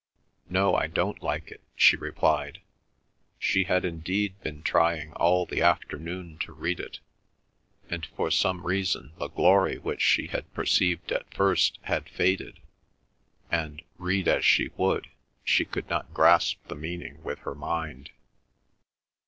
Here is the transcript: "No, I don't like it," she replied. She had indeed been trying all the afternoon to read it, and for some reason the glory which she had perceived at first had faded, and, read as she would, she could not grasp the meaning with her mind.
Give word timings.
"No, 0.49 0.73
I 0.73 0.87
don't 0.87 1.21
like 1.21 1.51
it," 1.51 1.61
she 1.75 1.95
replied. 1.95 2.61
She 3.37 3.65
had 3.65 3.85
indeed 3.85 4.33
been 4.41 4.63
trying 4.63 5.13
all 5.13 5.45
the 5.45 5.61
afternoon 5.61 6.39
to 6.39 6.53
read 6.53 6.79
it, 6.79 6.97
and 7.87 8.03
for 8.07 8.31
some 8.31 8.65
reason 8.65 9.11
the 9.19 9.27
glory 9.27 9.77
which 9.77 10.01
she 10.01 10.25
had 10.25 10.51
perceived 10.55 11.11
at 11.11 11.31
first 11.31 11.77
had 11.83 12.09
faded, 12.09 12.61
and, 13.51 13.83
read 13.99 14.27
as 14.27 14.43
she 14.43 14.71
would, 14.75 15.07
she 15.43 15.65
could 15.65 15.87
not 15.87 16.15
grasp 16.15 16.65
the 16.67 16.73
meaning 16.73 17.21
with 17.21 17.37
her 17.41 17.53
mind. 17.53 18.09